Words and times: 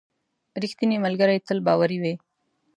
•رښتینی 0.63 0.97
ملګری 1.05 1.37
تل 1.47 1.57
باوري 1.65 1.97
وي. 2.03 2.13